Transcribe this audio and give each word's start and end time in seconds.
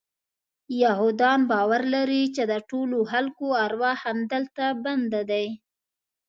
یهودان 0.83 1.39
باور 1.51 1.81
لري 1.95 2.23
چې 2.35 2.43
د 2.51 2.53
ټولو 2.69 2.97
خلکو 3.11 3.47
ارواح 3.65 3.97
همدلته 4.07 4.65
بند 4.83 5.11
دي. 5.31 5.47